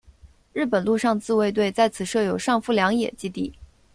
[0.53, 3.53] 日本陆上自卫队在此设有上富良野基地。